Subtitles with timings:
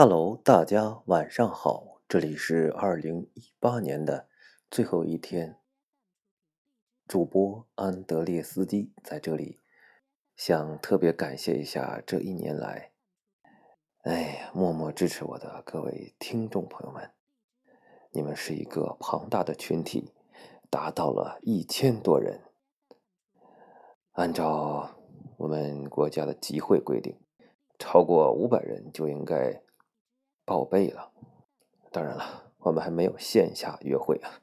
[0.00, 4.28] Hello，大家晚上好，这里是二零一八年的
[4.70, 5.58] 最后一天，
[7.08, 9.58] 主播安德烈斯基在这里
[10.36, 12.92] 想特别感谢一下这一年来，
[14.02, 17.10] 哎，默默支持我的各位听众朋友们，
[18.12, 20.12] 你们是一个庞大的群体，
[20.70, 22.42] 达到了一千多人，
[24.12, 24.96] 按照
[25.38, 27.18] 我们国家的集会规定，
[27.80, 29.60] 超过五百人就应该。
[30.48, 31.10] 报备了，
[31.92, 34.40] 当然了，我们还没有线下约会啊，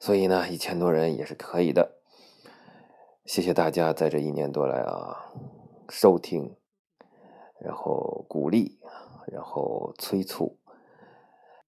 [0.00, 2.00] 所以呢，一千多人也是可以的。
[3.24, 5.30] 谢谢大家在这一年多来啊，
[5.88, 6.56] 收听，
[7.60, 8.80] 然后鼓励，
[9.28, 10.58] 然后催促，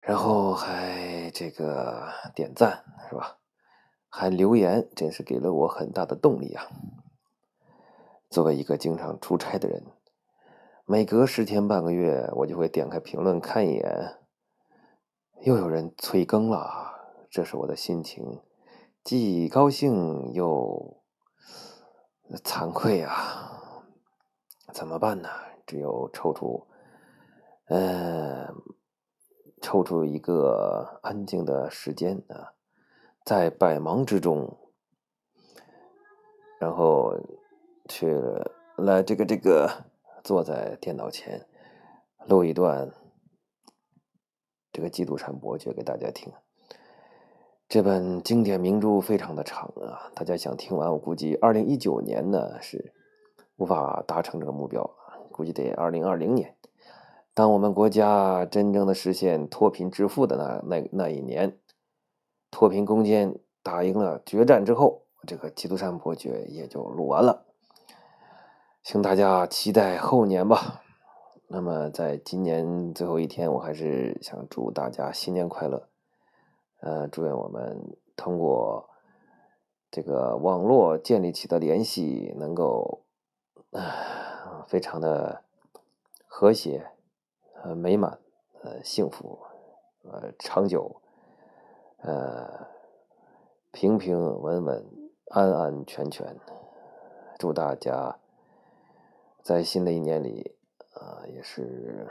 [0.00, 3.38] 然后还这个点赞是吧？
[4.10, 6.68] 还留言，真是给了我很大的动力啊。
[8.28, 9.82] 作为一个经常出差的人。
[10.88, 14.18] 每隔十天半个月，我就会点开评论看一眼，
[15.40, 18.40] 又有人催更了，这是我的心情，
[19.02, 21.02] 既高兴又
[22.44, 23.82] 惭愧啊！
[24.72, 25.28] 怎么办呢？
[25.66, 26.68] 只有抽出，
[27.64, 28.54] 嗯，
[29.60, 32.54] 抽出一个安静的时间啊，
[33.24, 34.56] 在百忙之中，
[36.60, 37.18] 然后
[37.88, 38.14] 去
[38.76, 39.86] 了这个这个。
[40.26, 41.46] 坐在电脑前
[42.26, 42.92] 录一段
[44.72, 46.32] 这个《基督山伯爵》给大家听。
[47.68, 52.92] 这本经典名著非常的长啊，大家想听完，我估计二零一九年呢是
[53.54, 54.96] 无法达成这个目标，
[55.30, 56.56] 估计得二零二零年，
[57.32, 61.56] 当我们国家真正的实现脱贫致富的那那那一年，
[62.50, 67.44] 脱贫攻坚打赢了决战之后，这个《基督山伯爵》也就录完了。
[68.88, 70.84] 请大家期待后年吧。
[71.48, 75.88] 那么，在今年最后一天，我还是想祝大家新年快乐。
[76.82, 78.88] 呃，祝愿我们通过
[79.90, 83.02] 这个网络建立起的联系，能够
[83.72, 85.42] 啊， 非常的
[86.28, 86.86] 和谐、
[87.64, 88.20] 呃美满、
[88.62, 89.40] 呃幸福、
[90.04, 91.02] 呃长久、
[92.02, 92.68] 呃
[93.72, 94.86] 平平稳稳、
[95.30, 96.36] 安安全全。
[97.36, 98.16] 祝大家。
[99.46, 100.56] 在新的一年里，
[100.94, 102.10] 啊，也是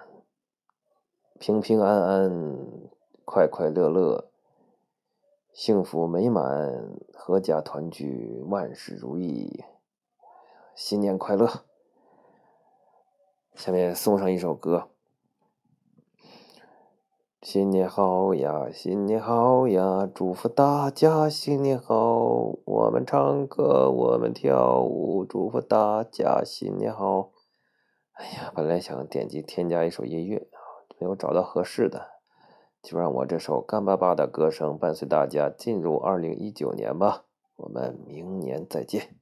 [1.37, 2.31] 平平安安、
[3.25, 4.31] 快快乐乐、
[5.51, 9.65] 幸福美满、阖家团聚、万事如意，
[10.75, 11.65] 新年快乐！
[13.55, 14.91] 下面送上一首歌。
[17.45, 22.57] 新年好呀，新年好呀，祝福大家新年好！
[22.65, 27.29] 我们唱歌，我们跳舞，祝福大家新年好！
[28.13, 30.47] 哎呀，本来想点击添加一首音乐
[30.99, 32.07] 没有找到合适的，
[32.81, 37.25] 就让我这首干巴巴的歌声伴随大家进入二零一九年吧。
[37.57, 39.19] 我们明年再见。